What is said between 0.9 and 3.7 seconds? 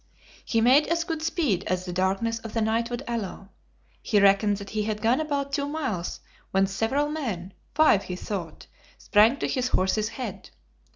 good speed as the darkness of the night would allow.